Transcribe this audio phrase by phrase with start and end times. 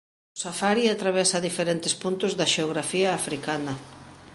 [0.35, 3.73] O Safari atravesa diferentes puntos da xeografía africana.